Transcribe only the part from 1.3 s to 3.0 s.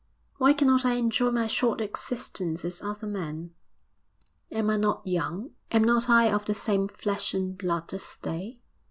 short existence as